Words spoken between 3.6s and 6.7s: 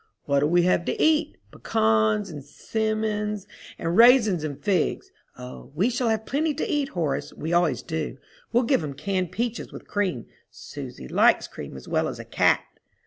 and raisins, and figs." "O, we shall have plenty to